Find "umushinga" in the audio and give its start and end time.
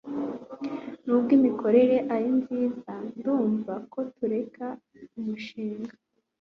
5.19-5.93